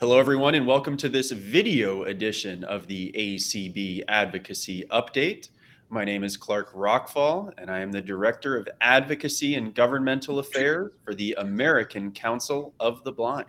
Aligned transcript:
Hello, 0.00 0.20
everyone, 0.20 0.54
and 0.54 0.64
welcome 0.64 0.96
to 0.96 1.08
this 1.08 1.32
video 1.32 2.04
edition 2.04 2.62
of 2.62 2.86
the 2.86 3.12
ACB 3.18 4.04
Advocacy 4.06 4.84
Update. 4.92 5.48
My 5.88 6.04
name 6.04 6.22
is 6.22 6.36
Clark 6.36 6.72
Rachfal, 6.72 7.52
and 7.58 7.68
I 7.68 7.80
am 7.80 7.90
the 7.90 8.00
Director 8.00 8.56
of 8.56 8.68
Advocacy 8.80 9.56
and 9.56 9.74
Governmental 9.74 10.38
Affairs 10.38 10.92
for 11.04 11.16
the 11.16 11.34
American 11.40 12.12
Council 12.12 12.74
of 12.78 13.02
the 13.02 13.10
Blind. 13.10 13.48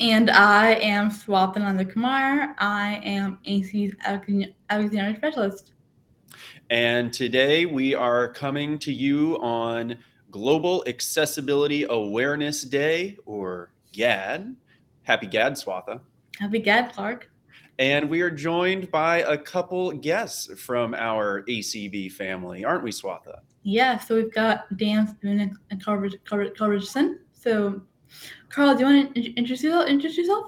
And 0.00 0.28
I 0.28 0.72
am 0.72 1.08
Swatha 1.08 1.58
Nandhakumar. 1.58 2.56
I 2.58 3.00
am 3.04 3.38
AC's 3.44 3.94
Alexander 4.02 5.14
Specialist. 5.16 5.70
And 6.70 7.12
today 7.12 7.64
we 7.64 7.94
are 7.94 8.26
coming 8.26 8.80
to 8.80 8.92
you 8.92 9.36
on 9.36 9.96
Global 10.32 10.82
Accessibility 10.88 11.84
Awareness 11.84 12.62
Day, 12.62 13.16
or 13.24 13.70
GAAD. 13.94 14.56
Happy 15.02 15.26
GAAD, 15.26 15.52
Swatha. 15.52 16.00
Happy 16.38 16.60
GAAD, 16.60 16.92
Clark. 16.92 17.30
And 17.78 18.08
we 18.08 18.20
are 18.20 18.30
joined 18.30 18.90
by 18.90 19.18
a 19.18 19.36
couple 19.36 19.92
guests 19.92 20.48
from 20.60 20.94
our 20.94 21.42
ACB 21.44 22.12
family, 22.12 22.64
aren't 22.64 22.84
we, 22.84 22.90
Swatha? 22.90 23.40
Yeah, 23.62 23.98
so 23.98 24.14
we've 24.16 24.32
got 24.32 24.64
Dan 24.76 25.08
Spoone 25.08 25.56
and 25.70 25.84
Carl, 25.84 26.08
Carl, 26.24 26.50
Carl 26.56 26.70
Richardson. 26.70 27.20
So, 27.32 27.82
Carl, 28.48 28.74
do 28.74 28.80
you 28.80 28.94
want 28.94 29.14
to 29.14 29.20
introduce 29.20 29.62
yourself? 29.62 29.88
Introduce 29.88 30.18
yourself? 30.18 30.46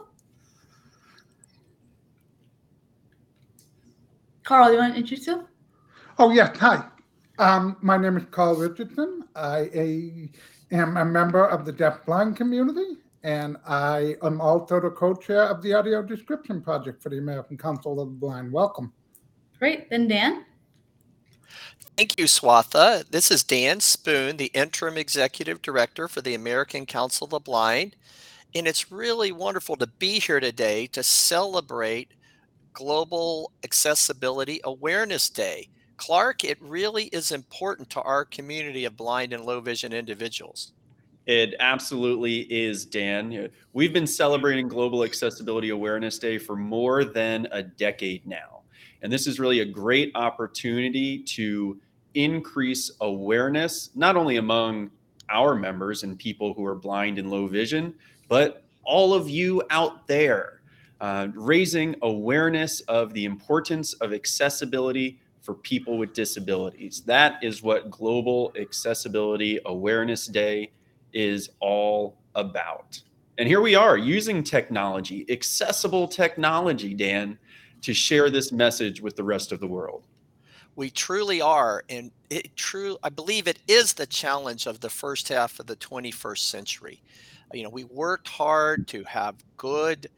Carl, 4.45 4.67
do 4.67 4.75
you 4.75 4.79
want 4.79 4.95
to 4.95 5.01
introduce 5.01 5.27
yourself? 5.27 5.49
Oh, 6.19 6.31
yes. 6.31 6.57
Hi. 6.59 6.85
Um, 7.39 7.77
my 7.81 7.97
name 7.97 8.17
is 8.17 8.25
Carl 8.31 8.55
Richardson. 8.55 9.25
I 9.35 9.69
a, 9.75 10.31
am 10.71 10.97
a 10.97 11.05
member 11.05 11.45
of 11.45 11.65
the 11.65 11.73
deaf-blind 11.73 12.37
community 12.37 12.99
and 13.23 13.57
I 13.67 14.17
am 14.23 14.41
also 14.41 14.81
the 14.81 14.91
co-chair 14.91 15.45
of 15.45 15.63
the 15.63 15.75
Audio 15.75 16.03
Description 16.03 16.61
Project 16.61 17.03
for 17.03 17.09
the 17.09 17.19
American 17.19 17.57
Council 17.57 18.01
of 18.01 18.09
the 18.09 18.15
Blind. 18.15 18.53
Welcome. 18.53 18.93
Great. 19.59 19.91
Then 19.91 20.09
Dan. 20.09 20.45
Thank 21.97 22.19
you, 22.19 22.27
Swatha. 22.27 23.09
This 23.11 23.31
is 23.31 23.43
Dan 23.43 23.81
Spoone, 23.81 24.37
the 24.37 24.51
Interim 24.53 24.99
Executive 24.99 25.63
Director 25.63 26.09
for 26.09 26.21
the 26.21 26.35
American 26.35 26.85
Council 26.85 27.25
of 27.25 27.31
the 27.31 27.41
Blind. 27.41 27.97
And 28.55 28.69
it's 28.69 28.93
really 28.93 29.33
wonderful 29.33 29.77
to 29.77 29.87
be 29.87 30.21
here 30.21 30.41
today 30.41 30.87
to 30.89 31.03
celebrate 31.03 32.13
Global 32.75 33.51
Accessibility 33.65 34.61
Awareness 34.65 35.31
Day. 35.31 35.69
Clark, 35.97 36.45
it 36.45 36.59
really 36.61 37.05
is 37.05 37.33
important 37.33 37.89
to 37.91 38.03
our 38.03 38.27
community 38.27 38.85
of 38.85 38.97
blind 38.97 39.33
and 39.33 39.45
low 39.45 39.61
vision 39.61 39.95
individuals. 39.95 40.73
It 41.27 41.57
absolutely 41.59 42.43
is, 42.43 42.87
Dan. 42.87 43.49
We've 43.73 43.93
been 43.93 44.07
celebrating 44.07 44.69
Global 44.69 45.03
Accessibility 45.03 45.71
Awareness 45.71 46.21
Day 46.21 46.39
for 46.39 46.55
more 46.55 47.05
than 47.05 47.49
a 47.51 47.65
decade 47.65 48.25
now. 48.25 48.63
And 49.03 49.13
this 49.13 49.27
is 49.27 49.41
really 49.41 49.61
a 49.61 49.65
great 49.65 50.13
opportunity 50.15 51.19
to 51.25 51.81
increase 52.15 52.93
awareness, 53.01 53.91
not 53.97 54.17
only 54.17 54.37
among 54.37 54.93
our 55.29 55.57
members 55.57 56.05
and 56.05 56.17
people 56.17 56.55
who 56.55 56.65
are 56.65 56.77
blind 56.77 57.19
and 57.19 57.29
low 57.29 57.49
vision, 57.49 57.95
but 58.29 58.63
all 58.85 59.13
of 59.13 59.29
you 59.29 59.63
out 59.71 60.07
there, 60.07 60.61
uh, 61.01 61.27
raising 61.35 61.97
awareness 62.03 62.81
of 62.83 63.13
the 63.13 63.25
importance 63.25 63.95
of 63.95 64.13
accessibility 64.13 65.19
for 65.43 65.55
people 65.55 65.99
with 65.99 66.13
disabilities. 66.13 67.03
That 67.03 67.43
is 67.43 67.65
what 67.65 67.91
Global 67.91 68.53
Accessibility 68.59 69.59
Awareness 69.67 70.27
Day 70.27 70.71
is 71.17 71.49
all 71.61 72.19
about. 72.35 73.01
And 73.39 73.49
here 73.49 73.63
we 73.63 73.75
are 73.75 73.97
using 73.97 74.45
technology, 74.45 75.25
accessible 75.31 76.07
technology, 76.07 76.93
Dan, 76.95 77.39
to 77.83 77.95
share 77.95 78.29
this 78.31 78.53
message 78.53 79.01
with 79.01 79.17
the 79.17 79.25
rest 79.25 79.51
of 79.51 79.59
the 79.59 79.67
world. 79.67 80.07
We 80.77 80.91
truly 80.91 81.41
are. 81.41 81.85
And 81.89 82.11
it 82.29 82.55
true, 82.55 82.99
I 83.03 83.09
believe 83.09 83.49
it 83.49 83.59
is 83.67 83.95
the 83.95 84.07
challenge 84.07 84.67
of 84.67 84.81
the 84.81 84.91
first 84.91 85.29
half 85.29 85.59
of 85.59 85.67
the 85.67 85.77
21st 85.77 86.39
century. 86.39 87.03
You 87.55 87.63
know, 87.63 87.71
we 87.71 87.85
worked 87.85 88.29
hard 88.29 88.87
to 88.89 89.05
have 89.05 89.37
good, 89.57 90.09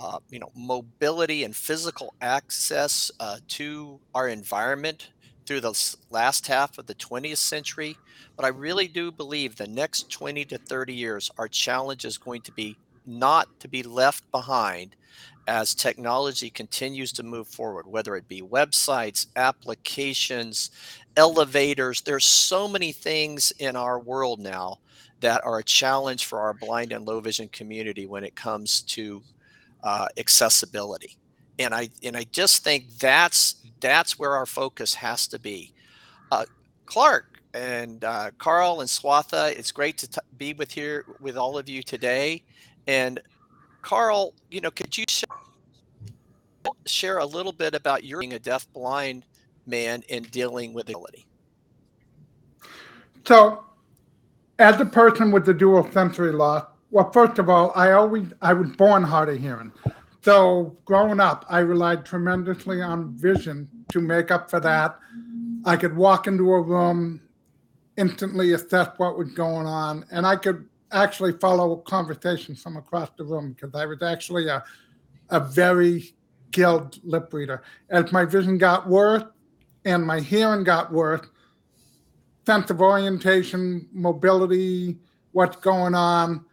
uh, 0.00 0.20
you 0.30 0.38
know, 0.38 0.50
mobility 0.54 1.44
and 1.44 1.54
physical 1.54 2.14
access 2.22 3.10
uh, 3.20 3.38
to 3.48 4.00
our 4.14 4.28
environment 4.28 5.10
through 5.46 5.60
the 5.60 5.96
last 6.10 6.46
half 6.46 6.78
of 6.78 6.86
the 6.86 6.94
20th 6.94 7.38
century. 7.38 7.96
But 8.36 8.44
I 8.44 8.48
really 8.48 8.88
do 8.88 9.10
believe 9.10 9.56
the 9.56 9.66
next 9.66 10.10
20 10.10 10.44
to 10.46 10.58
30 10.58 10.94
years, 10.94 11.30
our 11.38 11.48
challenge 11.48 12.04
is 12.04 12.18
going 12.18 12.42
to 12.42 12.52
be 12.52 12.76
not 13.06 13.48
to 13.60 13.68
be 13.68 13.82
left 13.82 14.30
behind 14.30 14.96
as 15.48 15.74
technology 15.74 16.50
continues 16.50 17.12
to 17.12 17.22
move 17.22 17.46
forward, 17.46 17.86
whether 17.86 18.16
it 18.16 18.26
be 18.26 18.42
websites, 18.42 19.28
applications, 19.36 20.70
elevators. 21.16 22.00
There's 22.00 22.24
so 22.24 22.66
many 22.66 22.90
things 22.90 23.52
in 23.58 23.76
our 23.76 24.00
world 24.00 24.40
now 24.40 24.78
that 25.20 25.44
are 25.44 25.60
a 25.60 25.64
challenge 25.64 26.26
for 26.26 26.40
our 26.40 26.52
blind 26.52 26.92
and 26.92 27.06
low 27.06 27.20
vision 27.20 27.48
community 27.48 28.06
when 28.06 28.24
it 28.24 28.34
comes 28.34 28.82
to 28.82 29.22
uh, 29.84 30.08
accessibility 30.18 31.16
and 31.58 31.74
I 31.74 31.90
and 32.02 32.16
I 32.16 32.24
just 32.24 32.64
think 32.64 32.98
that's 32.98 33.56
that's 33.80 34.18
where 34.18 34.34
our 34.34 34.46
focus 34.46 34.94
has 34.94 35.26
to 35.28 35.38
be. 35.38 35.72
Uh, 36.30 36.44
Clark 36.86 37.40
and 37.54 38.04
uh, 38.04 38.30
Carl 38.38 38.80
and 38.80 38.88
Swatha, 38.88 39.56
it's 39.56 39.72
great 39.72 39.98
to 39.98 40.08
t- 40.08 40.20
be 40.36 40.52
with 40.54 40.70
here 40.70 41.04
with 41.20 41.36
all 41.36 41.56
of 41.56 41.68
you 41.68 41.82
today. 41.82 42.42
And 42.86 43.20
Carl, 43.82 44.34
you 44.50 44.60
know, 44.60 44.70
could 44.70 44.96
you 44.96 45.04
share, 46.86 47.18
a 47.18 47.24
little 47.24 47.52
bit 47.52 47.74
about 47.74 48.04
your 48.04 48.20
being 48.20 48.32
a 48.34 48.38
deaf 48.38 48.70
blind 48.72 49.24
man 49.66 50.02
and 50.10 50.30
dealing 50.30 50.74
with 50.74 50.88
ability? 50.88 51.26
So, 53.26 53.64
as 54.58 54.80
a 54.80 54.86
person 54.86 55.30
with 55.30 55.46
the 55.46 55.54
dual 55.54 55.88
sensory 55.92 56.32
loss, 56.32 56.64
well, 56.90 57.10
first 57.10 57.38
of 57.38 57.48
all, 57.48 57.72
I 57.74 57.92
always 57.92 58.26
I 58.42 58.52
was 58.52 58.70
born 58.76 59.02
hard 59.02 59.28
of 59.28 59.38
hearing. 59.38 59.72
So 60.26 60.76
growing 60.84 61.20
up, 61.20 61.44
I 61.48 61.60
relied 61.60 62.04
tremendously 62.04 62.82
on 62.82 63.16
vision 63.16 63.68
to 63.90 64.00
make 64.00 64.32
up 64.32 64.50
for 64.50 64.58
that. 64.58 64.98
I 65.64 65.76
could 65.76 65.96
walk 65.96 66.26
into 66.26 66.52
a 66.52 66.60
room, 66.60 67.20
instantly 67.96 68.52
assess 68.54 68.88
what 68.96 69.16
was 69.16 69.30
going 69.34 69.68
on, 69.68 70.04
and 70.10 70.26
I 70.26 70.34
could 70.34 70.68
actually 70.90 71.34
follow 71.34 71.76
conversations 71.76 72.60
from 72.60 72.76
across 72.76 73.10
the 73.16 73.22
room 73.22 73.52
because 73.52 73.72
I 73.76 73.86
was 73.86 74.02
actually 74.02 74.48
a, 74.48 74.64
a 75.30 75.38
very 75.38 76.12
skilled 76.48 76.98
lip 77.04 77.32
reader. 77.32 77.62
As 77.90 78.10
my 78.10 78.24
vision 78.24 78.58
got 78.58 78.88
worse 78.88 79.22
and 79.84 80.04
my 80.04 80.18
hearing 80.18 80.64
got 80.64 80.92
worse, 80.92 81.24
sense 82.44 82.68
of 82.70 82.80
orientation, 82.80 83.86
mobility, 83.92 84.98
what's 85.30 85.58
going 85.58 85.94
on, 85.94 86.45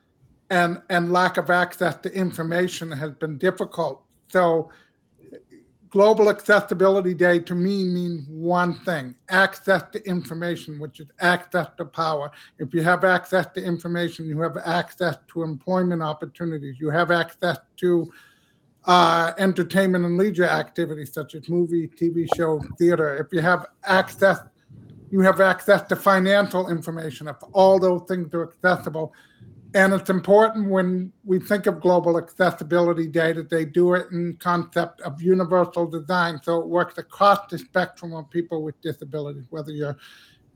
and 0.53 0.80
and 0.90 1.12
lack 1.12 1.38
of 1.38 1.50
access 1.50 1.96
to 1.96 2.14
information 2.14 2.91
has 2.91 3.12
been 3.14 3.38
difficult. 3.40 4.03
So 4.28 4.69
global 5.90 6.30
accessibility 6.30 7.16
day 7.16 7.40
to 7.40 7.56
me 7.56 7.84
means 7.84 8.28
one 8.28 8.74
thing 8.86 9.16
access 9.30 9.84
to 9.94 10.08
information 10.08 10.80
which 10.80 11.00
is 11.00 11.08
access 11.19 11.68
to 11.78 11.86
power. 11.86 12.31
If 12.59 12.74
you 12.74 12.84
have 12.84 13.03
access 13.03 13.47
to 13.56 13.63
information 13.63 14.28
you 14.28 14.40
have 14.42 14.58
access 14.63 15.18
to 15.30 15.42
employment 15.42 16.03
opportunities. 16.03 16.75
You 16.80 16.92
have 16.92 17.09
access 17.09 17.58
to 17.78 18.12
uh, 18.86 19.31
entertainment 19.40 20.06
and 20.06 20.18
leisure 20.18 20.52
activities 20.63 21.13
such 21.13 21.34
as 21.36 21.50
movie 21.50 21.88
tv 21.88 22.28
show, 22.36 22.62
theater. 22.78 23.18
If 23.18 23.34
you 23.34 23.42
have 23.42 23.66
access 23.86 24.40
you 25.09 25.22
have 25.22 25.42
access 25.42 25.81
to 25.90 25.96
financial 25.96 26.69
information. 26.69 27.28
If 27.28 27.38
all 27.53 27.80
those 27.80 28.02
things 28.08 28.34
are 28.34 28.46
accessible 28.50 29.13
and 29.75 29.94
it's 29.94 30.10
important 30.10 30.70
when 30.70 31.12
we 31.25 31.40
think 31.40 31.66
of 31.66 31.81
Global 31.81 32.18
Accessibility 32.18 33.08
Day 33.08 33.34
that 33.34 33.50
they 33.50 33.66
do 33.66 33.96
it 33.96 34.12
in 34.12 34.38
concept 34.38 35.02
of 35.02 35.20
universal 35.22 35.88
design. 35.88 36.40
So 36.44 36.60
it 36.60 36.68
works 36.68 37.00
across 37.00 37.40
the 37.50 37.58
spectrum 37.58 38.14
of 38.14 38.30
people 38.30 38.62
with 38.62 38.80
disabilities, 38.81 39.46
whether 39.50 39.72
you're 39.72 39.98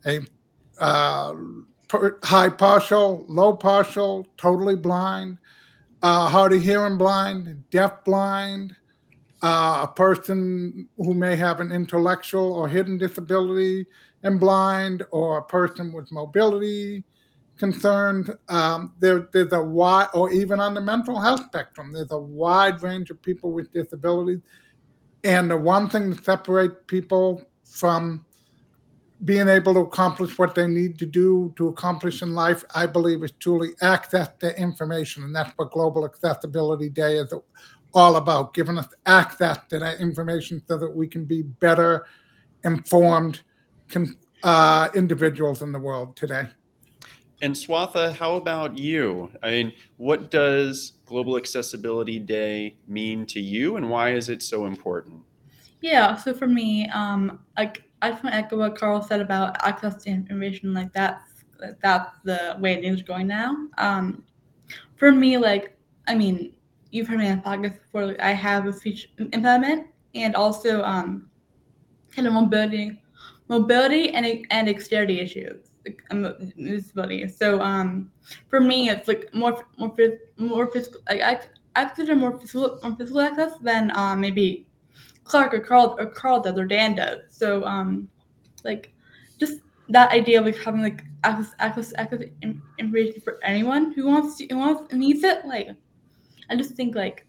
a 0.05 0.21
uh, 0.79 1.33
high 2.23 2.49
partial, 2.49 3.25
low 3.27 3.53
partial, 3.53 4.27
totally 4.37 4.75
blind, 4.75 5.39
uh, 6.03 6.29
hard 6.29 6.53
of 6.53 6.61
hearing 6.61 6.97
blind, 6.97 7.63
deaf 7.71 8.03
blind, 8.03 8.75
uh, 9.41 9.79
a 9.83 9.87
person 9.87 10.87
who 10.97 11.15
may 11.15 11.35
have 11.35 11.59
an 11.59 11.71
intellectual 11.71 12.53
or 12.53 12.67
hidden 12.67 12.99
disability 12.99 13.87
and 14.21 14.39
blind, 14.39 15.03
or 15.09 15.39
a 15.39 15.43
person 15.43 15.91
with 15.91 16.11
mobility 16.11 17.03
concerned, 17.57 18.35
um, 18.49 18.93
there, 18.99 19.29
there's 19.33 19.53
a 19.53 19.61
wide, 19.61 20.07
or 20.13 20.31
even 20.31 20.59
on 20.59 20.73
the 20.73 20.81
mental 20.81 21.19
health 21.19 21.43
spectrum, 21.45 21.91
there's 21.91 22.11
a 22.11 22.17
wide 22.17 22.81
range 22.81 23.09
of 23.09 23.21
people 23.21 23.51
with 23.51 23.71
disabilities. 23.71 24.39
And 25.23 25.49
the 25.49 25.57
one 25.57 25.89
thing 25.89 26.11
that 26.11 26.23
separates 26.23 26.75
people 26.87 27.43
from 27.65 28.25
being 29.25 29.47
able 29.47 29.73
to 29.73 29.79
accomplish 29.79 30.37
what 30.37 30.53
they 30.53 30.67
need 30.67 30.99
to 30.99 31.05
do 31.05 31.51
to 31.57 31.69
accomplish 31.69 32.21
in 32.21 32.35
life, 32.35 32.63
I 32.75 32.85
believe 32.85 33.23
is 33.23 33.31
truly 33.39 33.71
access 33.81 34.29
to 34.39 34.57
information. 34.59 35.23
And 35.23 35.35
that's 35.35 35.51
what 35.57 35.71
Global 35.71 36.05
Accessibility 36.05 36.89
Day 36.89 37.17
is 37.17 37.33
all 37.93 38.17
about, 38.17 38.53
giving 38.53 38.77
us 38.77 38.87
access 39.05 39.57
to 39.69 39.79
that 39.79 39.99
information 39.99 40.61
so 40.67 40.77
that 40.77 40.95
we 40.95 41.07
can 41.07 41.25
be 41.25 41.41
better 41.41 42.05
informed 42.63 43.41
uh, 44.43 44.89
individuals 44.93 45.61
in 45.61 45.71
the 45.71 45.79
world 45.79 46.15
today. 46.15 46.47
And 47.41 47.53
Swatha, 47.53 48.15
how 48.15 48.35
about 48.35 48.77
you? 48.77 49.29
I 49.43 49.51
mean, 49.51 49.73
what 49.97 50.31
does 50.31 50.93
Global 51.05 51.37
Accessibility 51.37 52.17
Day 52.17 52.75
mean 52.87 53.25
to 53.27 53.39
you 53.39 53.77
and 53.77 53.89
why 53.89 54.13
is 54.13 54.29
it 54.29 54.41
so 54.41 54.65
important? 54.65 55.21
Yeah, 55.81 56.15
so 56.15 56.33
for 56.33 56.47
me, 56.47 56.89
um, 56.89 57.39
like 57.55 57.83
I 58.01 58.09
just 58.09 58.23
want 58.23 58.33
to 58.33 58.39
echo 58.39 58.57
what 58.57 58.77
Carl 58.77 59.01
said 59.01 59.21
about 59.21 59.63
access 59.63 60.03
to 60.03 60.09
information. 60.09 60.73
Like 60.73 60.91
that's 60.93 61.23
that's 61.81 62.11
the 62.23 62.55
way 62.59 62.81
things 62.81 63.01
are 63.01 63.03
going 63.03 63.27
now. 63.27 63.55
Um, 63.77 64.23
for 64.95 65.11
me, 65.11 65.37
like 65.37 65.77
I 66.07 66.15
mean, 66.15 66.53
you've 66.91 67.07
heard 67.07 67.19
me 67.19 67.29
on 67.29 67.41
podcast 67.41 67.79
before. 67.81 68.07
Like, 68.07 68.19
I 68.19 68.31
have 68.31 68.65
a 68.65 68.73
speech 68.73 69.11
impediment 69.17 69.87
and 70.15 70.35
also 70.35 70.81
um, 70.83 71.29
kind 72.11 72.27
of 72.27 72.33
mobility, 72.33 72.99
mobility 73.47 74.11
and 74.11 74.45
and 74.49 74.67
dexterity 74.67 75.19
issues. 75.19 75.66
Disability. 76.57 77.27
So 77.27 77.61
um, 77.61 78.11
for 78.49 78.59
me, 78.59 78.89
it's 78.89 79.07
like 79.07 79.33
more 79.33 79.65
more 79.77 79.93
more 80.37 80.67
physical. 80.71 81.01
Like 81.09 81.21
I 81.21 81.39
I 81.75 81.85
consider 81.85 82.15
more 82.15 82.37
physical 82.39 82.79
more 82.83 82.95
physical 82.95 83.21
access 83.21 83.53
than 83.61 83.91
um, 83.95 84.21
maybe 84.21 84.67
Clark 85.23 85.53
or 85.53 85.59
Carl 85.59 85.95
or 85.99 86.07
Carl 86.07 86.41
does 86.41 86.57
or 86.57 86.65
Dan 86.65 86.95
does. 86.95 87.19
So 87.29 87.63
um, 87.65 88.09
like 88.63 88.93
just 89.37 89.61
that 89.89 90.11
idea 90.11 90.39
of 90.39 90.45
like 90.45 90.57
having 90.57 90.81
like 90.81 91.03
access 91.23 91.53
access 91.59 91.93
access 91.97 92.21
information 92.77 93.21
for 93.21 93.39
anyone 93.43 93.93
who 93.93 94.07
wants 94.07 94.37
to 94.37 94.47
who 94.47 94.57
wants 94.57 94.93
needs 94.93 95.23
it. 95.23 95.45
Like 95.45 95.69
I 96.49 96.55
just 96.55 96.71
think 96.75 96.95
like 96.95 97.25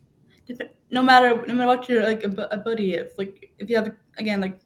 no 0.90 1.02
matter 1.02 1.44
no 1.46 1.54
matter 1.54 1.66
what 1.66 1.88
your 1.88 2.04
like 2.04 2.24
a 2.24 2.48
ability 2.50 2.94
is, 2.94 3.12
like 3.18 3.50
if 3.58 3.68
you 3.68 3.76
have 3.76 3.92
again 4.16 4.40
like 4.40 4.58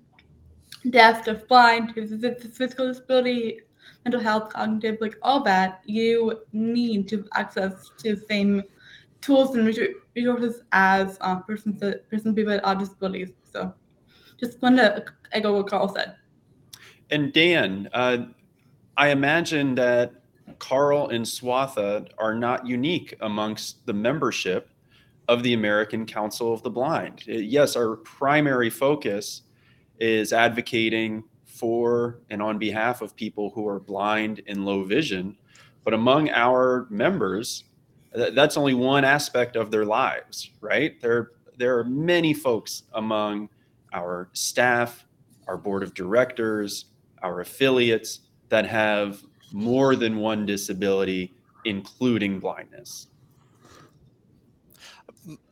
deaf, 0.91 1.25
deaf, 1.25 1.47
blind, 1.49 1.95
physical 1.95 2.89
disability, 2.89 3.61
mental 4.05 4.21
health, 4.21 4.53
cognitive, 4.53 4.99
like 5.01 5.17
all 5.23 5.43
that, 5.43 5.83
you 5.85 6.41
need 6.53 7.09
to 7.09 7.27
access 7.35 7.91
to 7.99 8.15
the 8.15 8.23
same 8.29 8.63
tools 9.21 9.55
and 9.55 9.67
resources 10.15 10.63
as 10.73 11.17
um, 11.21 11.45
persons 11.45 11.83
person 12.11 12.35
people 12.35 12.53
with 12.53 12.79
disabilities. 12.79 13.31
So 13.53 13.73
just 14.39 14.61
want 14.61 14.77
to 14.79 15.05
echo 15.31 15.57
what 15.57 15.69
Carl 15.69 15.95
said. 15.95 16.17
And 17.11 17.33
Dan, 17.33 17.89
uh, 17.93 18.27
I 18.97 19.09
imagine 19.09 19.75
that 19.77 20.15
Carl 20.59 21.09
and 21.09 21.25
Swatha 21.25 22.09
are 22.19 22.35
not 22.35 22.67
unique 22.67 23.15
amongst 23.21 23.85
the 23.87 23.93
membership 23.93 24.71
of 25.29 25.43
the 25.43 25.55
American 25.55 26.05
Council 26.05 26.53
of 26.53 26.63
the 26.63 26.71
Blind. 26.71 27.23
Uh, 27.29 27.33
yes, 27.33 27.77
our 27.77 27.97
primary 27.97 28.71
focus 28.71 29.43
is 29.99 30.33
advocating 30.33 31.23
for 31.63 32.19
and 32.29 32.43
on 32.43 32.59
behalf 32.59 33.03
of 33.03 33.15
people 33.15 33.51
who 33.51 33.69
are 33.69 33.79
blind 33.79 34.43
and 34.49 34.67
low 34.67 34.83
vision. 34.83 35.37
But 35.85 35.95
among 35.95 36.29
our 36.31 36.89
members, 36.91 37.63
that's 38.13 38.57
only 38.57 38.75
one 38.75 39.05
aspect 39.05 39.55
of 39.55 39.71
their 39.71 39.85
lives, 39.85 40.51
right? 40.61 41.01
There, 41.01 41.31
there 41.57 41.79
are 41.79 41.85
many 41.85 42.35
folks 42.35 42.83
among 42.95 43.49
our 43.93 44.29
staff, 44.33 45.07
our 45.47 45.57
board 45.57 45.85
of 45.85 45.95
directors, 45.95 46.87
our 47.23 47.41
affiliates 47.41 48.23
that 48.49 48.67
have 48.67 49.23
more 49.53 49.95
than 49.95 50.17
one 50.17 50.45
disability, 50.45 51.33
including 51.65 52.41
blindness. 52.41 53.07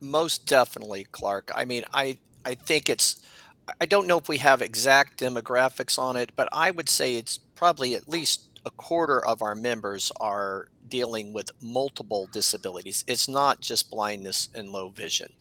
Most 0.00 0.44
definitely, 0.44 1.06
Clark. 1.12 1.52
I 1.54 1.64
mean, 1.64 1.84
I, 1.94 2.18
I 2.44 2.56
think 2.56 2.88
it's, 2.88 3.22
I 3.80 3.86
don't 3.86 4.06
know 4.06 4.18
if 4.18 4.28
we 4.28 4.38
have 4.38 4.62
exact 4.62 5.20
demographics 5.20 5.98
on 5.98 6.16
it, 6.16 6.32
but 6.36 6.48
I 6.52 6.70
would 6.70 6.88
say 6.88 7.16
it's 7.16 7.38
probably 7.38 7.94
at 7.94 8.08
least 8.08 8.48
a 8.66 8.70
quarter 8.70 9.24
of 9.24 9.42
our 9.42 9.54
members 9.54 10.12
are 10.20 10.68
dealing 10.88 11.32
with 11.32 11.50
multiple 11.62 12.28
disabilities. 12.32 13.04
It's 13.06 13.28
not 13.28 13.60
just 13.60 13.90
blindness 13.90 14.48
and 14.54 14.70
low 14.70 14.88
vision. 14.88 15.32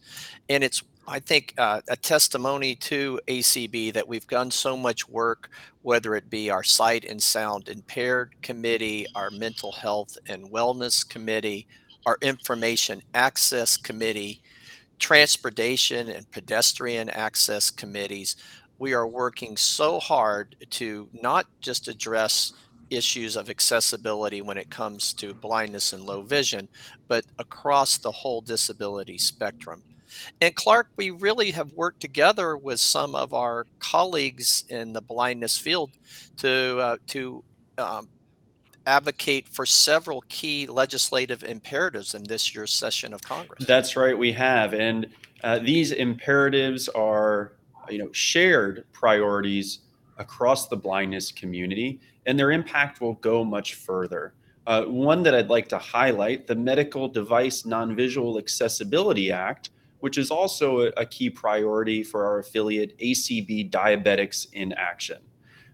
And 0.48 0.64
it's, 0.64 0.82
I 1.06 1.18
think, 1.18 1.54
uh, 1.58 1.80
a 1.88 1.96
testimony 1.96 2.76
to 2.76 3.20
ACB 3.26 3.92
that 3.92 4.06
we've 4.06 4.26
done 4.28 4.50
so 4.50 4.76
much 4.76 5.08
work, 5.08 5.50
whether 5.82 6.14
it 6.14 6.30
be 6.30 6.50
our 6.50 6.62
sight 6.62 7.04
and 7.04 7.22
sound 7.22 7.68
impaired 7.68 8.34
committee, 8.42 9.06
our 9.14 9.30
mental 9.30 9.72
health 9.72 10.16
and 10.28 10.50
wellness 10.50 11.06
committee, 11.06 11.66
our 12.06 12.16
information 12.22 13.02
access 13.12 13.76
committee, 13.76 14.40
transportation 15.00 16.08
and 16.08 16.30
pedestrian 16.30 17.10
access 17.10 17.70
committees. 17.70 18.36
We 18.78 18.94
are 18.94 19.06
working 19.06 19.56
so 19.56 19.98
hard 19.98 20.54
to 20.70 21.08
not 21.12 21.46
just 21.60 21.88
address 21.88 22.52
issues 22.90 23.36
of 23.36 23.50
accessibility 23.50 24.42
when 24.42 24.58
it 24.58 24.70
comes 24.70 25.12
to 25.14 25.34
blindness 25.34 25.92
and 25.92 26.04
low 26.04 26.22
vision, 26.22 26.68
but 27.08 27.24
across 27.38 27.98
the 27.98 28.10
whole 28.10 28.40
disability 28.40 29.18
spectrum. 29.18 29.82
And 30.40 30.54
Clark, 30.54 30.88
we 30.96 31.10
really 31.10 31.52
have 31.52 31.72
worked 31.72 32.00
together 32.00 32.56
with 32.56 32.80
some 32.80 33.14
of 33.14 33.32
our 33.32 33.66
colleagues 33.78 34.64
in 34.68 34.92
the 34.92 35.00
blindness 35.00 35.56
field 35.56 35.90
to 36.38 36.78
uh, 36.80 36.96
to 37.08 37.44
um, 37.78 38.08
advocate 38.86 39.46
for 39.48 39.66
several 39.66 40.22
key 40.28 40.66
legislative 40.66 41.42
imperatives 41.42 42.14
in 42.14 42.24
this 42.24 42.54
year's 42.54 42.72
session 42.72 43.12
of 43.12 43.22
Congress. 43.22 43.64
That's 43.66 43.96
right, 43.96 44.16
we 44.16 44.32
have, 44.32 44.74
and 44.74 45.06
uh, 45.42 45.58
these 45.58 45.92
imperatives 45.92 46.88
are 46.88 47.52
you 47.88 47.98
know 47.98 48.12
shared 48.12 48.84
priorities 48.92 49.80
across 50.18 50.68
the 50.68 50.76
blindness 50.76 51.32
community 51.32 51.98
and 52.26 52.38
their 52.38 52.50
impact 52.50 53.00
will 53.00 53.14
go 53.14 53.44
much 53.44 53.74
further. 53.74 54.34
Uh, 54.66 54.84
one 54.84 55.22
that 55.22 55.34
I'd 55.34 55.48
like 55.48 55.68
to 55.70 55.78
highlight 55.78 56.46
the 56.46 56.54
Medical 56.54 57.08
Device 57.08 57.64
Non 57.64 57.96
Visual 57.96 58.38
Accessibility 58.38 59.32
Act, 59.32 59.70
which 60.00 60.18
is 60.18 60.30
also 60.30 60.82
a, 60.82 60.86
a, 60.98 61.06
key 61.06 61.30
priority 61.30 62.02
for 62.02 62.24
our 62.24 62.38
affiliate 62.38 62.96
ACB 62.98 63.70
Diabetics 63.70 64.46
in 64.52 64.72
Action. 64.74 65.18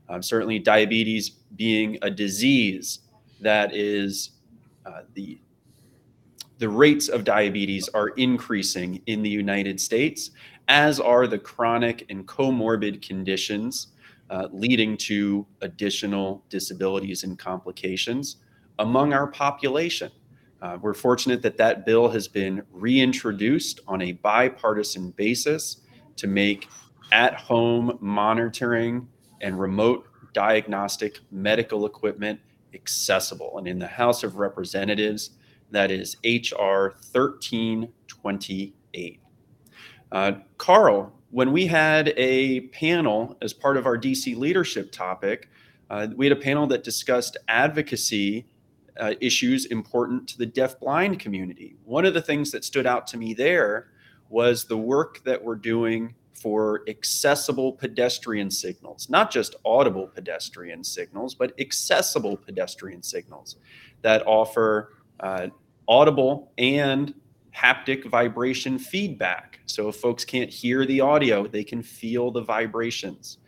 Um, 0.09 0.23
certainly, 0.23 0.59
diabetes 0.59 1.31
being 1.57 1.99
a 2.03 2.11
disease 2.11 3.01
that 3.41 3.75
is 3.75 4.31
uh, 4.85 5.03
the 5.15 5.41
the 6.59 6.69
rates 6.69 7.09
of 7.09 7.25
diabetes 7.25 7.89
are 7.91 8.09
increasing 8.11 9.03
in 9.07 9.23
the 9.23 9.29
United 9.29 9.79
States, 9.79 10.31
as 10.69 10.99
are 10.99 11.27
the 11.27 11.39
chronic 11.39 12.07
and 12.09 12.27
comorbid 12.27 13.03
conditions 13.03 13.89
uh, 14.31 14.49
leading 14.51 14.97
to 14.97 15.47
additional 15.61 16.43
disabilities 16.49 17.25
and 17.25 17.39
complications 17.39 18.37
among 18.79 19.13
our 19.13 19.27
population. 19.27 20.11
Uh, 20.63 20.79
we're 20.81 20.95
fortunate 20.95 21.43
that 21.43 21.59
that 21.59 21.85
bill 21.85 22.09
has 22.09 22.27
been 22.27 22.63
reintroduced 22.73 23.81
on 23.87 24.01
a 24.03 24.13
bipartisan 24.13 25.11
basis 25.11 25.83
to 26.17 26.27
make 26.27 26.69
at 27.13 27.35
home 27.35 27.99
monitoring 28.01 29.07
and 29.41 29.59
remote 29.59 30.07
diagnostic 30.33 31.21
medical 31.31 31.87
equipment 31.87 32.41
accessible. 32.75 33.59
And 33.59 33.67
in 33.67 33.79
the 33.79 33.87
House 33.87 34.23
of 34.23 34.37
Representatives, 34.37 35.31
that 35.71 35.91
is 35.91 36.17
H.R. 36.25 36.97
1328. 37.13 39.21
Uh, 40.13 40.33
Carl, 40.59 41.13
when 41.31 41.53
we 41.53 41.67
had 41.67 42.13
a 42.17 42.61
panel 42.69 43.37
as 43.43 43.53
part 43.53 43.77
of 43.77 43.87
our 43.87 43.99
DC 43.99 44.37
leadership 44.37 44.93
topic, 44.93 45.49
uh, 45.91 46.09
we 46.17 46.27
had 46.27 46.37
a 46.37 46.41
panel 46.41 46.67
that 46.69 46.85
discussed 46.85 47.37
advocacy 47.49 48.47
uh, 48.99 49.15
issues 49.21 49.67
important 49.67 50.29
to 50.29 50.39
the 50.39 50.47
deaf-blind 50.47 51.19
community. 51.19 51.77
One 51.85 52.07
of 52.07 52.15
the 52.15 52.23
things 52.23 52.51
that 52.53 52.65
stood 52.65 52.87
out 52.87 53.07
to 53.09 53.17
me 53.17 53.35
there 53.35 53.89
was 54.29 54.65
the 54.65 54.77
work 54.77 55.23
that 55.25 55.43
we're 55.43 55.57
doing 55.57 56.15
for 56.41 56.83
accessible 56.87 57.73
pedestrian 57.73 58.51
signals, 58.51 59.09
not 59.09 59.31
just 59.31 59.57
audible 59.65 60.07
pedestrian 60.07 60.85
signals, 60.85 61.35
but 61.35 61.53
accessible 61.59 62.37
pedestrian 62.37 63.03
signals 63.03 63.57
that 64.03 64.27
offer 64.27 64.93
uh, 65.21 65.47
audible 65.89 66.53
and 66.59 67.15
haptic 67.57 68.05
vibration 68.05 68.79
feedback. 68.79 69.61
So 69.67 69.89
if 69.89 69.97
folks 69.97 70.25
can't 70.25 70.51
hear 70.51 70.85
the 70.85 71.01
audio, 71.01 71.47
they 71.47 71.65
can 71.65 71.83
feel 71.83 72.31
the 72.31 72.43
vibrations. 72.43 73.39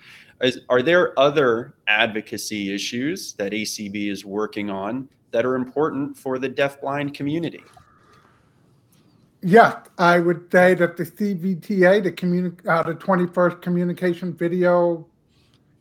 Is, 0.40 0.60
are 0.68 0.82
there 0.82 1.18
other 1.18 1.74
advocacy 1.88 2.74
issues 2.74 3.34
that 3.34 3.52
ACB 3.52 4.10
is 4.10 4.24
working 4.24 4.70
on 4.70 5.08
that 5.30 5.44
are 5.44 5.56
important 5.56 6.16
for 6.16 6.38
the 6.38 6.48
deafblind 6.48 7.12
community? 7.12 7.62
Yeah, 9.40 9.82
I 9.98 10.18
would 10.18 10.50
say 10.50 10.74
that 10.74 10.96
the 10.96 11.04
CVTA, 11.04 12.02
the, 12.02 12.10
communi- 12.10 12.66
uh, 12.66 12.82
the 12.82 12.94
21st 12.94 13.62
Communication 13.62 14.34
Video 14.34 15.06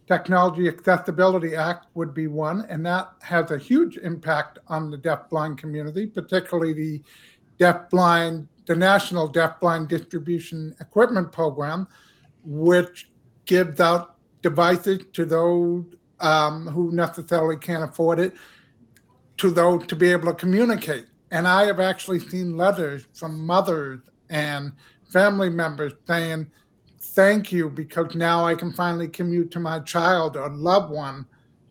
Technology 0.07 0.67
Accessibility 0.67 1.55
Act 1.55 1.87
would 1.95 2.13
be 2.13 2.27
one, 2.27 2.65
and 2.69 2.85
that 2.85 3.09
has 3.21 3.49
a 3.49 3.57
huge 3.57 3.97
impact 3.97 4.59
on 4.67 4.91
the 4.91 4.97
deafblind 4.97 5.57
community, 5.57 6.05
particularly 6.05 6.73
the 6.73 7.01
deafblind, 7.59 8.47
the 8.67 8.75
National 8.75 9.31
Deafblind 9.31 9.87
Distribution 9.87 10.75
Equipment 10.79 11.31
Program, 11.31 11.87
which 12.43 13.09
gives 13.45 13.79
out 13.79 14.17
devices 14.43 14.99
to 15.13 15.25
those 15.25 15.83
um, 16.19 16.67
who 16.67 16.91
necessarily 16.91 17.57
can't 17.57 17.83
afford 17.83 18.19
it, 18.19 18.33
to 19.37 19.49
those 19.49 19.85
to 19.87 19.95
be 19.95 20.11
able 20.11 20.27
to 20.27 20.33
communicate. 20.33 21.05
And 21.31 21.48
I 21.48 21.65
have 21.65 21.79
actually 21.79 22.19
seen 22.19 22.55
letters 22.55 23.05
from 23.13 23.46
mothers 23.46 24.00
and 24.29 24.72
family 25.12 25.50
members 25.50 25.93
saying, 26.07 26.48
Thank 27.00 27.51
you, 27.51 27.69
because 27.69 28.13
now 28.15 28.46
I 28.46 28.53
can 28.53 28.72
finally 28.74 29.07
commute 29.07 29.50
to 29.51 29.60
my 29.60 29.79
child 29.79 30.38
or 30.38 30.50
loved 30.50 30.91
one 30.91 31.25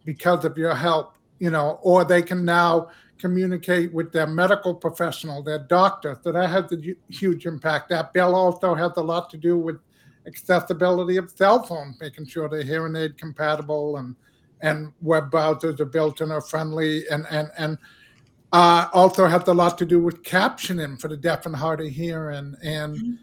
because 0.05 0.45
of 0.45 0.59
your 0.59 0.75
help, 0.75 1.15
you 1.39 1.51
know, 1.51 1.79
or 1.83 2.05
they 2.05 2.23
can 2.23 2.45
now 2.45 2.89
communicate 3.19 3.93
with 3.93 4.13
their 4.13 4.27
medical 4.27 4.75
professional, 4.75 5.43
their 5.43 5.59
doctor. 5.59 6.19
So 6.23 6.33
that 6.33 6.51
has 6.51 6.73
a 6.73 6.77
hu- 6.77 6.97
huge 7.09 7.47
impact. 7.47 7.91
That 7.91 8.13
bill 8.13 8.35
also 8.35 8.75
has 8.75 8.93
a 8.97 9.03
lot 9.03 9.31
to 9.31 9.37
do 9.37 9.57
with 9.57 9.79
accessibility 10.27 11.17
of 11.17 11.31
cell 11.31 11.63
phones, 11.63 12.01
making 12.01 12.27
sure 12.27 12.49
they're 12.49 12.63
hearing 12.63 12.97
aid 12.97 13.17
compatible 13.19 13.97
and 13.99 14.17
and 14.63 14.91
web 15.03 15.31
browsers 15.31 15.79
are 15.81 15.85
built 15.85 16.23
in 16.23 16.31
are 16.31 16.41
friendly 16.41 17.07
and 17.09 17.27
and 17.31 17.51
and 17.59 17.79
uh, 18.53 18.88
also 18.93 19.26
has 19.26 19.47
a 19.49 19.55
lot 19.55 19.76
to 19.79 19.85
do 19.85 20.00
with 20.00 20.23
captioning 20.23 21.00
for 21.00 21.09
the 21.09 21.17
deaf 21.17 21.47
and 21.47 21.57
hard 21.57 21.81
of 21.81 21.88
hearing 21.88 22.55
and 22.62 23.19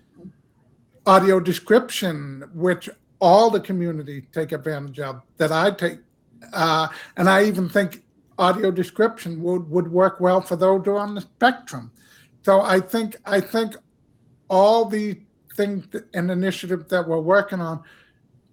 audio 1.06 1.40
description, 1.40 2.44
which 2.54 2.90
all 3.20 3.50
the 3.50 3.60
community 3.60 4.28
take 4.34 4.52
advantage 4.52 5.00
of. 5.00 5.22
That 5.38 5.52
I 5.52 5.72
take, 5.72 6.00
uh, 6.52 6.88
and 7.18 7.30
I 7.30 7.46
even 7.46 7.70
think 7.70 8.04
audio 8.38 8.72
description 8.72 9.42
would 9.42 9.70
would 9.70 9.92
work 9.92 10.20
well 10.20 10.42
for 10.42 10.56
those 10.56 10.84
who 10.86 10.92
are 10.92 11.00
on 11.00 11.16
the 11.16 11.22
spectrum. 11.22 11.92
So 12.44 12.62
I 12.62 12.80
think 12.80 13.16
I 13.26 13.40
think 13.40 13.76
all 14.50 14.86
the 14.86 15.20
things 15.56 15.86
and 16.14 16.32
initiatives 16.32 16.90
that 16.90 17.08
we're 17.08 17.20
working 17.20 17.62
on 17.62 17.84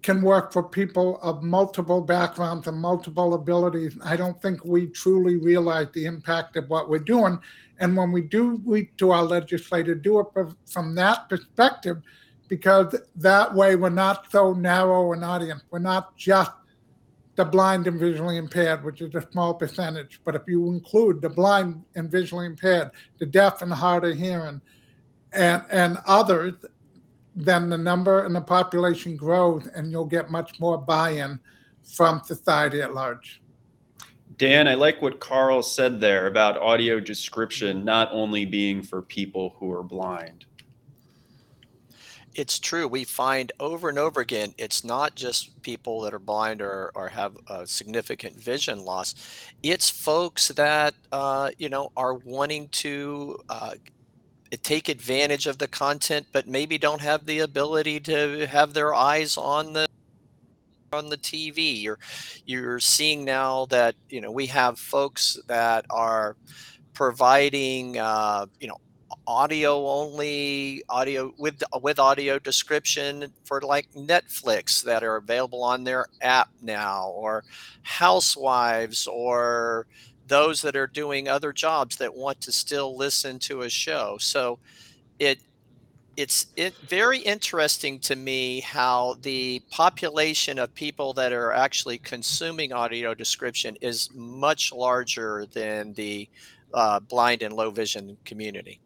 can 0.01 0.21
work 0.21 0.51
for 0.51 0.63
people 0.63 1.19
of 1.21 1.43
multiple 1.43 2.01
backgrounds 2.01 2.67
and 2.67 2.77
multiple 2.77 3.33
abilities. 3.33 3.97
I 4.03 4.15
don't 4.15 4.41
think 4.41 4.63
we 4.65 4.87
truly 4.87 5.37
realize 5.37 5.87
the 5.93 6.05
impact 6.05 6.55
of 6.57 6.69
what 6.69 6.89
we're 6.89 6.99
doing. 6.99 7.39
And 7.79 7.95
when 7.95 8.11
we 8.11 8.21
do 8.21 8.61
reach 8.65 8.91
to 8.97 9.11
our 9.11 9.23
legislator, 9.23 9.95
do 9.95 10.19
it 10.19 10.27
from- 10.65 10.95
that 10.95 11.29
perspective, 11.29 12.01
because 12.47 12.95
that 13.15 13.53
way 13.53 13.75
we're 13.75 13.89
not 13.89 14.31
so 14.31 14.53
narrow 14.53 15.13
an 15.13 15.23
audience. 15.23 15.63
We're 15.71 15.79
not 15.79 16.15
just 16.17 16.51
the 17.35 17.45
blind 17.45 17.87
and 17.87 17.99
visually 17.99 18.37
impaired, 18.37 18.83
which 18.83 19.01
is 19.01 19.15
a 19.15 19.25
small 19.31 19.53
percentage. 19.53 20.19
But 20.25 20.35
if 20.35 20.41
you 20.47 20.67
include 20.67 21.21
the 21.21 21.29
blind 21.29 21.83
and 21.95 22.11
visually 22.11 22.45
impaired, 22.45 22.91
the 23.19 23.25
deaf 23.25 23.61
and 23.61 23.71
hard 23.71 24.03
of 24.05 24.17
hearing, 24.17 24.61
and 25.31 25.63
and 25.71 25.97
others, 26.05 26.53
then 27.35 27.69
the 27.69 27.77
number 27.77 28.25
and 28.25 28.35
the 28.35 28.41
population 28.41 29.15
grows, 29.15 29.67
and 29.67 29.91
you'll 29.91 30.05
get 30.05 30.29
much 30.29 30.59
more 30.59 30.77
buy-in 30.77 31.39
from 31.83 32.21
society 32.23 32.81
at 32.81 32.93
large. 32.93 33.41
Dan, 34.37 34.67
I 34.67 34.73
like 34.73 35.01
what 35.01 35.19
Carl 35.19 35.61
said 35.61 36.01
there 36.01 36.27
about 36.27 36.57
audio 36.57 36.99
description 36.99 37.85
not 37.85 38.09
only 38.11 38.45
being 38.45 38.81
for 38.81 39.01
people 39.01 39.55
who 39.57 39.71
are 39.71 39.83
blind. 39.83 40.45
It's 42.33 42.59
true. 42.59 42.87
We 42.87 43.03
find 43.03 43.51
over 43.59 43.89
and 43.89 43.99
over 43.99 44.21
again, 44.21 44.53
it's 44.57 44.85
not 44.85 45.15
just 45.15 45.61
people 45.63 46.01
that 46.01 46.13
are 46.13 46.19
blind 46.19 46.61
or, 46.61 46.91
or 46.95 47.09
have 47.09 47.35
a 47.47 47.67
significant 47.67 48.41
vision 48.41 48.79
loss. 48.85 49.15
It's 49.63 49.89
folks 49.89 50.47
that, 50.47 50.93
uh, 51.11 51.51
you 51.57 51.67
know, 51.67 51.91
are 51.97 52.13
wanting 52.13 52.69
to 52.69 53.37
uh, 53.49 53.73
take 54.57 54.89
advantage 54.89 55.47
of 55.47 55.57
the 55.57 55.67
content, 55.67 56.27
but 56.31 56.47
maybe 56.47 56.77
don't 56.77 57.01
have 57.01 57.25
the 57.25 57.39
ability 57.39 57.99
to 58.01 58.47
have 58.47 58.73
their 58.73 58.93
eyes 58.93 59.37
on 59.37 59.73
the 59.73 59.87
on 60.93 61.09
the 61.09 61.17
TV. 61.17 61.81
You're 61.81 61.99
you're 62.45 62.79
seeing 62.79 63.23
now 63.23 63.65
that 63.67 63.95
you 64.09 64.21
know 64.21 64.31
we 64.31 64.45
have 64.47 64.77
folks 64.77 65.39
that 65.47 65.85
are 65.89 66.35
providing 66.93 67.97
uh, 67.97 68.45
you 68.59 68.67
know 68.67 68.77
audio 69.27 69.87
only 69.87 70.83
audio 70.89 71.33
with 71.37 71.63
with 71.81 71.99
audio 71.99 72.39
description 72.39 73.31
for 73.45 73.61
like 73.61 73.89
Netflix 73.93 74.83
that 74.83 75.03
are 75.03 75.17
available 75.17 75.63
on 75.63 75.83
their 75.83 76.07
app 76.21 76.49
now 76.61 77.07
or 77.15 77.43
housewives 77.83 79.07
or 79.07 79.85
those 80.31 80.61
that 80.63 80.77
are 80.77 80.87
doing 80.87 81.29
other 81.29 81.53
jobs 81.53 81.97
that 81.97 82.15
want 82.15 82.41
to 82.41 82.53
still 82.53 82.97
listen 82.97 83.39
to 83.39 83.63
a 83.63 83.69
show 83.69 84.17
so 84.19 84.59
it 85.19 85.39
it's 86.17 86.47
it 86.57 86.75
very 86.83 87.19
interesting 87.19 87.99
to 87.99 88.15
me 88.15 88.59
how 88.61 89.15
the 89.21 89.61
population 89.71 90.59
of 90.59 90.73
people 90.75 91.13
that 91.13 91.33
are 91.33 91.53
actually 91.53 91.97
consuming 91.99 92.73
audio 92.73 93.13
description 93.15 93.75
is 93.81 94.09
much 94.13 94.71
larger 94.73 95.45
than 95.53 95.93
the 95.93 96.29
uh, 96.73 96.99
blind 96.99 97.43
and 97.43 97.53
low 97.53 97.71
vision 97.71 98.17
community 98.25 98.81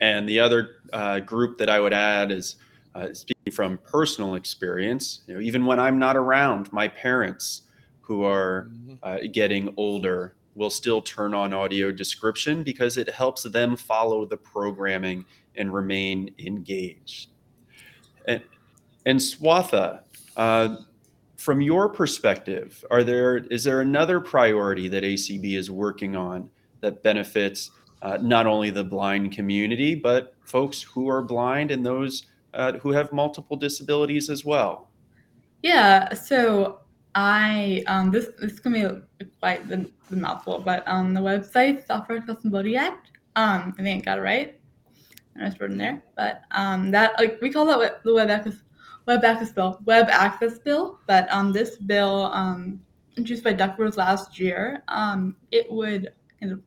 And 0.00 0.28
the 0.28 0.40
other 0.40 0.76
uh, 0.92 1.20
group 1.20 1.58
that 1.58 1.68
I 1.68 1.80
would 1.80 1.92
add 1.92 2.30
is 2.30 2.56
uh, 2.94 3.12
speaking 3.12 3.52
from 3.52 3.78
personal 3.78 4.34
experience. 4.36 5.22
You 5.26 5.34
know, 5.34 5.40
even 5.40 5.66
when 5.66 5.80
I'm 5.80 5.98
not 5.98 6.16
around, 6.16 6.72
my 6.72 6.88
parents 6.88 7.62
who 8.00 8.22
are 8.24 8.70
Mhm. 8.70 9.00
uh, 9.02 9.18
getting 9.32 9.74
older 9.76 10.36
will 10.58 10.70
still 10.70 11.00
turn 11.00 11.32
on 11.32 11.54
audio 11.54 11.92
description 11.92 12.64
because 12.64 12.96
it 12.98 13.08
helps 13.08 13.44
them 13.44 13.76
follow 13.76 14.26
the 14.26 14.36
programming 14.36 15.24
and 15.56 15.72
remain 15.72 16.34
engaged. 16.40 17.30
And, 18.26 18.42
and 19.06 19.18
Swatha, 19.18 20.00
uh, 20.36 20.76
from 21.36 21.60
your 21.60 21.88
perspective, 21.88 22.84
are 22.90 23.04
there 23.04 23.36
is 23.36 23.62
there 23.62 23.80
another 23.80 24.20
priority 24.20 24.88
that 24.88 25.04
ACB 25.04 25.56
is 25.56 25.70
working 25.70 26.16
on 26.16 26.50
that 26.80 27.02
benefits 27.04 27.70
uh, 28.02 28.18
not 28.20 28.46
only 28.46 28.70
the 28.70 28.84
blind 28.84 29.32
community 29.32 29.94
but 29.94 30.34
folks 30.44 30.82
who 30.82 31.08
are 31.08 31.22
blind 31.22 31.70
and 31.70 31.86
those 31.86 32.26
uh, 32.54 32.72
who 32.74 32.90
have 32.90 33.12
multiple 33.12 33.56
disabilities 33.56 34.28
as 34.28 34.44
well? 34.44 34.88
Yeah, 35.62 36.12
so 36.14 36.80
I 37.14 37.82
um 37.86 38.10
this 38.10 38.28
this 38.38 38.52
is 38.52 38.60
gonna 38.60 39.02
be 39.18 39.26
quite 39.40 39.68
the, 39.68 39.90
the 40.10 40.16
mouthful, 40.16 40.60
but 40.60 40.86
on 40.86 41.14
the 41.14 41.20
website 41.20 41.86
Software 41.86 42.18
Accessibility 42.18 42.76
Act, 42.76 43.10
um 43.36 43.74
I 43.78 43.82
think 43.82 44.02
I 44.02 44.04
got 44.04 44.18
it 44.18 44.22
right. 44.22 44.60
I 45.40 45.46
just 45.46 45.60
wrote 45.60 45.70
in 45.70 45.78
there, 45.78 46.02
but 46.16 46.42
um 46.50 46.90
that 46.90 47.18
like 47.18 47.40
we 47.40 47.50
call 47.50 47.66
that 47.66 48.02
the 48.04 48.14
web 48.14 48.30
access 48.30 48.56
web 49.06 49.24
access 49.24 49.52
bill, 49.52 49.80
web 49.84 50.08
access 50.10 50.58
bill. 50.58 51.00
But 51.06 51.32
um 51.32 51.52
this 51.52 51.76
bill 51.76 52.30
um 52.32 52.80
introduced 53.16 53.44
by 53.44 53.52
Duckworth 53.52 53.96
last 53.96 54.38
year, 54.38 54.82
um 54.88 55.36
it 55.50 55.70
would 55.70 56.12
kind 56.40 56.52
of 56.52 56.60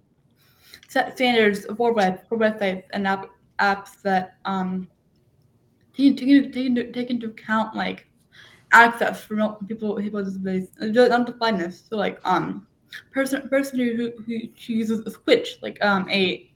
set 0.88 1.16
standards 1.16 1.66
for 1.78 1.94
web 1.94 2.28
for 2.28 2.38
websites 2.38 2.84
and 2.92 3.08
app, 3.08 3.30
apps 3.60 4.02
that 4.02 4.38
um 4.46 4.88
take, 5.96 6.18
take, 6.18 6.52
take, 6.52 6.94
take 6.94 7.10
into 7.10 7.28
account 7.28 7.76
like 7.76 8.08
access 8.72 9.24
for 9.24 9.58
people 9.68 9.96
with 9.96 10.26
disabilities, 10.26 10.70
not 10.80 11.38
blindness. 11.40 11.84
So 11.90 11.98
like 11.98 12.20
um 12.24 12.68
person 13.12 13.48
person 13.50 13.80
who 13.80 14.12
who, 14.26 14.40
uses 14.56 15.06
a 15.06 15.12
switch 15.12 15.58
like 15.62 15.84
um 15.84 16.10
a 16.10 16.52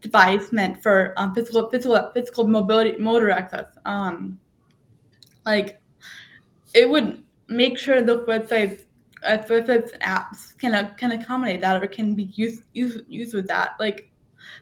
device 0.00 0.52
meant 0.52 0.82
for 0.82 1.14
um 1.16 1.34
physical 1.34 1.68
physical 1.70 2.10
physical 2.14 2.46
mobility 2.46 2.98
motor 2.98 3.30
access. 3.30 3.66
Um 3.84 4.38
like 5.46 5.80
it 6.74 6.88
would 6.88 7.22
make 7.48 7.78
sure 7.78 8.02
those 8.02 8.26
websites 8.26 8.84
uh, 9.24 9.38
websites 9.48 9.92
and 9.92 10.02
apps 10.02 10.56
can 10.58 10.74
uh, 10.74 10.94
can 10.96 11.12
accommodate 11.12 11.60
that 11.60 11.82
or 11.82 11.86
can 11.86 12.14
be 12.14 12.24
used 12.34 12.62
used 12.72 13.00
used 13.08 13.34
with 13.34 13.46
that. 13.48 13.72
Like 13.78 14.10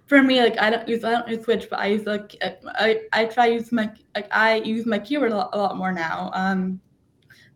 for 0.07 0.23
me, 0.23 0.41
like 0.41 0.59
I 0.59 0.71
don't 0.71 0.89
use 0.89 1.05
I 1.05 1.11
don't 1.11 1.29
use 1.29 1.45
Switch, 1.45 1.69
but 1.71 1.79
I 1.79 1.87
use 1.87 2.07
like 2.07 2.35
I 2.43 3.03
I 3.13 3.25
try 3.27 3.47
use 3.47 3.71
my 3.73 3.91
like 4.15 4.29
I 4.33 4.57
use 4.57 4.87
my 4.87 4.99
keyboard 4.99 5.33
a 5.33 5.37
lot, 5.37 5.51
a 5.53 5.59
lot 5.59 5.77
more 5.77 5.93
now. 5.93 6.31
Um, 6.35 6.81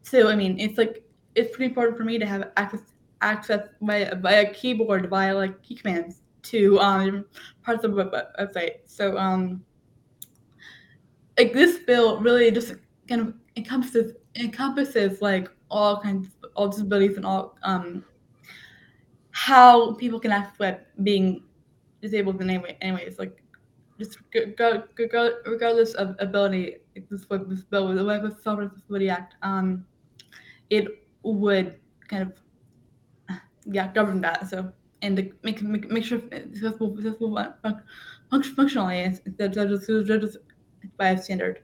so 0.02 0.28
I 0.28 0.37
mean, 0.37 0.59
it's 0.59 0.78
like 0.78 1.02
it's 1.35 1.54
pretty 1.54 1.71
important 1.71 1.97
for 1.97 2.04
me 2.04 2.18
to 2.18 2.26
have 2.26 2.50
access 2.56 2.80
access 3.21 3.68
by 3.80 4.12
by 4.14 4.32
a 4.32 4.52
keyboard 4.52 5.09
via 5.09 5.35
like 5.35 5.62
key 5.62 5.75
commands 5.75 6.23
to 6.42 6.78
um 6.80 7.25
parts 7.62 7.85
of 7.85 7.94
the 7.94 8.28
website. 8.38 8.78
So 8.87 9.16
um, 9.16 9.64
like 11.38 11.52
this 11.52 11.78
bill 11.80 12.21
really 12.21 12.50
just 12.50 12.75
kind 13.09 13.21
of 13.21 13.35
encompasses 13.56 14.14
encompasses 14.37 15.21
like 15.23 15.49
all 15.71 16.00
kinds 16.00 16.28
all 16.54 16.68
disabilities 16.68 17.16
and 17.16 17.26
all 17.26 17.56
um 17.62 18.04
how 19.30 19.94
people 19.94 20.21
can 20.21 20.30
access 20.30 20.59
web 20.59 20.80
being 21.02 21.42
disabled 22.00 22.40
in 22.40 22.50
any 22.50 22.62
way 22.62 22.76
anyways 22.80 23.18
like 23.18 23.42
just 23.99 24.18
regardless 24.35 25.94
of 25.94 26.16
ability 26.18 26.76
this 27.11 27.28
web 27.30 27.49
this 27.49 27.62
bill 27.62 27.94
the 27.94 28.04
web 28.04 28.23
software 28.42 28.68
disability 28.68 29.09
act 29.09 29.35
um 29.42 29.85
it 30.72 30.88
would 31.22 31.76
kind 32.08 32.22
of 32.22 33.36
yeah 33.66 33.92
govern 33.92 34.20
that. 34.22 34.48
So 34.48 34.72
and 35.02 35.32
make 35.42 35.62
make, 35.62 35.90
make 35.90 36.04
sure 36.04 36.20
it's 36.32 36.56
accessible, 36.56 36.96
accessible 36.96 37.34
fun- 37.62 37.82
func- 38.32 38.54
functionally 38.56 39.00
instead 39.00 39.56
of 39.56 40.20
just 40.20 40.38
by 40.96 41.10
a 41.10 41.22
standard. 41.22 41.60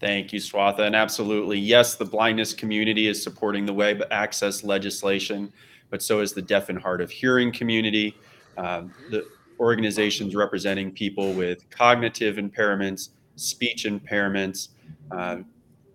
Thank 0.00 0.32
you, 0.32 0.40
Swatha. 0.40 0.80
And 0.80 0.96
absolutely, 0.96 1.58
yes, 1.58 1.94
the 1.94 2.06
blindness 2.06 2.52
community 2.54 3.06
is 3.06 3.22
supporting 3.22 3.66
the 3.66 3.74
web 3.74 4.02
access 4.10 4.64
legislation, 4.64 5.52
but 5.90 6.02
so 6.02 6.20
is 6.20 6.32
the 6.32 6.42
deaf 6.42 6.70
and 6.70 6.78
hard 6.78 7.00
of 7.02 7.10
hearing 7.10 7.52
community, 7.52 8.16
um, 8.56 8.92
the 9.10 9.26
organizations 9.60 10.34
representing 10.34 10.90
people 10.90 11.34
with 11.34 11.68
cognitive 11.68 12.36
impairments, 12.36 13.10
speech 13.36 13.84
impairments, 13.84 14.68
uh, 15.10 15.36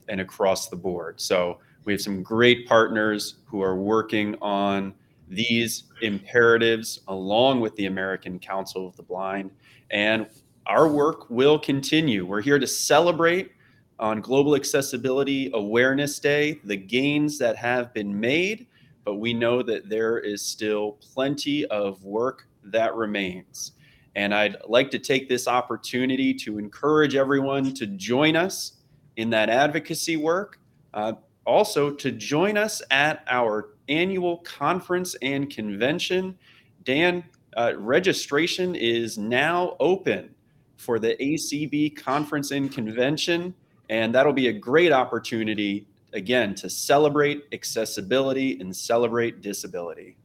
and 0.08 0.22
across 0.22 0.70
the 0.70 0.76
board. 0.76 1.20
So 1.20 1.58
we 1.86 1.94
have 1.94 2.02
some 2.02 2.24
great 2.24 2.68
partners 2.68 3.36
who 3.46 3.62
are 3.62 3.76
working 3.76 4.36
on 4.42 4.94
these 5.30 5.84
imperatives 6.02 7.00
along 7.08 7.62
with 7.62 7.76
the 7.76 7.86
American 7.86 8.40
Council 8.40 8.88
of 8.88 8.96
the 8.96 9.04
Blind. 9.04 9.52
And 9.92 10.28
our 10.66 10.88
work 10.88 11.30
will 11.30 11.60
continue. 11.60 12.26
We're 12.26 12.42
here 12.42 12.60
to 12.60 12.68
celebrate 12.68 13.52
on 14.00 14.20
Global 14.20 14.56
Accessibility 14.56 15.52
Awareness 15.54 16.20
Day 16.20 16.60
the 16.64 16.76
gains 16.76 17.38
that 17.38 17.56
have 17.56 17.94
been 17.94 18.20
made, 18.20 18.68
but 19.04 19.16
we 19.16 19.34
know 19.34 19.62
that 19.62 19.90
there 19.90 20.20
is 20.20 20.42
still 20.42 20.94
plenty 21.14 21.66
of 21.68 22.04
work 22.04 22.48
that 22.64 22.96
remains. 22.96 23.74
And 24.16 24.34
I'd 24.34 24.58
like 24.68 24.90
to 24.92 25.00
take 25.00 25.30
this 25.30 25.48
opportunity 25.48 26.34
to 26.36 26.58
encourage 26.58 27.16
everyone 27.16 27.74
to 27.76 27.86
join 27.86 28.36
us 28.36 28.74
in 29.18 29.30
that 29.30 29.50
advocacy 29.50 30.18
work. 30.18 30.60
Uh, 30.94 31.14
also, 31.46 31.92
to 31.92 32.12
join 32.12 32.58
us 32.58 32.82
at 32.92 33.24
our 33.28 33.70
annual 33.88 34.38
conference 34.40 35.16
and 35.22 35.50
convention. 35.50 36.38
Dan, 36.84 37.24
uh, 37.56 37.74
registration 37.78 38.76
is 38.76 39.18
now 39.18 39.76
open 39.80 40.34
for 40.78 41.00
the 41.00 41.16
ACB 41.22 41.96
conference 41.96 42.52
and 42.52 42.72
convention. 42.72 43.54
And 43.90 44.14
that'll 44.14 44.34
be 44.34 44.48
a 44.48 44.54
great 44.54 44.92
opportunity, 44.92 45.88
again, 46.14 46.56
to 46.56 46.70
celebrate 46.70 47.46
accessibility 47.52 48.60
and 48.60 48.76
celebrate 48.76 49.42
disability. 49.42 50.18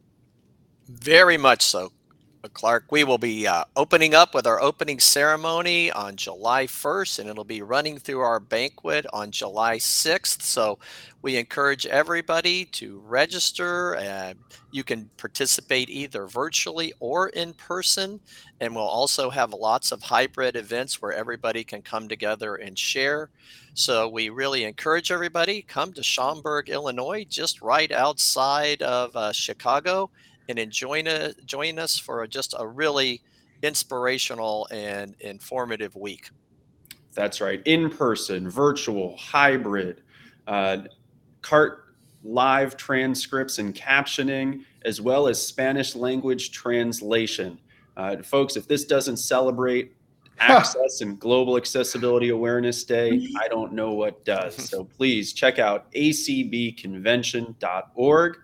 Very 0.88 1.36
much 1.36 1.62
so, 1.62 1.92
Clark. 2.48 2.86
We 2.90 3.04
will 3.04 3.18
be 3.18 3.46
uh, 3.46 3.64
opening 3.76 4.14
up 4.14 4.34
with 4.34 4.46
our 4.46 4.60
opening 4.60 4.98
ceremony 4.98 5.92
on 5.92 6.16
July 6.16 6.66
1st, 6.66 7.18
and 7.18 7.28
it'll 7.28 7.44
be 7.44 7.62
running 7.62 7.98
through 7.98 8.20
our 8.20 8.40
banquet 8.40 9.04
on 9.12 9.30
July 9.30 9.76
6th. 9.76 10.42
So 10.42 10.78
we 11.22 11.36
encourage 11.36 11.86
everybody 11.86 12.64
to 12.66 13.00
register. 13.06 13.96
And 13.96 14.38
you 14.70 14.84
can 14.84 15.10
participate 15.16 15.90
either 15.90 16.26
virtually 16.26 16.92
or 17.00 17.28
in 17.30 17.52
person. 17.54 18.20
And 18.60 18.74
we'll 18.74 18.84
also 18.84 19.30
have 19.30 19.52
lots 19.52 19.92
of 19.92 20.02
hybrid 20.02 20.56
events 20.56 21.02
where 21.02 21.12
everybody 21.12 21.64
can 21.64 21.82
come 21.82 22.08
together 22.08 22.56
and 22.56 22.78
share. 22.78 23.30
So 23.74 24.08
we 24.08 24.30
really 24.30 24.64
encourage 24.64 25.10
everybody 25.10 25.62
come 25.62 25.92
to 25.92 26.02
Schaumburg, 26.02 26.68
Illinois, 26.68 27.24
just 27.28 27.62
right 27.62 27.90
outside 27.92 28.82
of 28.82 29.14
uh, 29.14 29.32
Chicago 29.32 30.10
and 30.50 30.58
enjoy 30.58 31.00
uh, 31.02 31.32
join 31.46 31.78
us 31.78 31.98
for 31.98 32.26
just 32.26 32.54
a 32.58 32.66
really 32.66 33.22
inspirational 33.62 34.68
and 34.70 35.14
informative 35.20 35.96
week. 35.96 36.28
That's 37.14 37.40
right. 37.40 37.62
In 37.64 37.88
person, 37.90 38.50
virtual, 38.50 39.16
hybrid, 39.16 40.02
uh, 40.46 40.82
CART 41.42 41.94
live 42.22 42.76
transcripts 42.76 43.58
and 43.58 43.74
captioning, 43.74 44.60
as 44.84 45.00
well 45.00 45.26
as 45.28 45.44
Spanish 45.44 45.96
language 45.96 46.52
translation. 46.52 47.58
Uh, 47.96 48.18
folks, 48.22 48.56
if 48.56 48.68
this 48.68 48.84
doesn't 48.84 49.16
celebrate 49.16 49.96
access 50.40 51.00
and 51.02 51.18
global 51.18 51.56
accessibility 51.56 52.28
awareness 52.30 52.84
day, 52.84 53.28
I 53.38 53.48
don't 53.48 53.72
know 53.72 53.92
what 53.92 54.24
does. 54.24 54.56
So 54.70 54.84
please 54.84 55.32
check 55.32 55.58
out 55.58 55.90
acbconvention.org. 55.92 58.36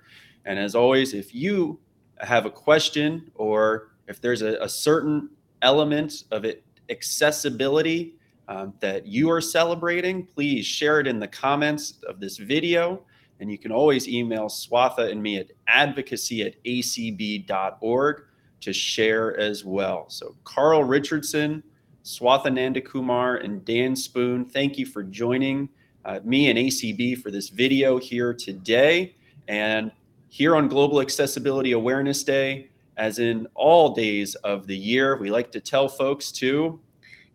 And 0.44 0.58
as 0.58 0.74
always, 0.74 1.14
if 1.14 1.32
you 1.34 1.78
have 2.20 2.46
a 2.46 2.50
question 2.50 3.30
or 3.34 3.90
if 4.08 4.20
there's 4.20 4.42
a, 4.42 4.56
a 4.60 4.68
certain 4.68 5.30
element 5.62 6.24
of 6.30 6.44
it 6.44 6.62
accessibility 6.90 8.14
um, 8.48 8.72
that 8.80 9.06
you 9.06 9.30
are 9.30 9.40
celebrating, 9.40 10.24
please 10.24 10.64
share 10.64 11.00
it 11.00 11.06
in 11.06 11.18
the 11.18 11.26
comments 11.26 11.94
of 12.08 12.20
this 12.20 12.36
video. 12.36 13.02
And 13.40 13.50
you 13.50 13.58
can 13.58 13.72
always 13.72 14.08
email 14.08 14.46
Swatha 14.46 15.10
and 15.10 15.22
me 15.22 15.38
at 15.38 15.50
advocacy 15.66 16.42
at 16.42 16.62
acb.org 16.64 18.22
to 18.60 18.72
share 18.72 19.36
as 19.38 19.64
well. 19.64 20.08
So, 20.08 20.34
Carl 20.44 20.84
Richardson, 20.84 21.62
Swatha 22.04 22.46
Nandhakumar, 22.46 23.44
and 23.44 23.64
Dan 23.64 23.94
Spoone, 23.94 24.44
thank 24.44 24.78
you 24.78 24.86
for 24.86 25.02
joining 25.02 25.68
uh, 26.04 26.20
me 26.24 26.48
and 26.48 26.58
ACB 26.58 27.20
for 27.20 27.30
this 27.30 27.48
video 27.48 27.98
here 27.98 28.32
today. 28.32 29.16
And 29.48 29.90
here 30.28 30.56
on 30.56 30.68
Global 30.68 31.00
Accessibility 31.00 31.72
Awareness 31.72 32.24
Day, 32.24 32.70
as 32.96 33.18
in 33.18 33.46
all 33.54 33.94
days 33.94 34.34
of 34.36 34.66
the 34.66 34.76
year, 34.76 35.16
we 35.16 35.30
like 35.30 35.52
to 35.52 35.60
tell 35.60 35.88
folks 35.88 36.32
to 36.32 36.80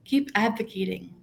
Keep 0.04 0.32
advocating. 0.36 1.13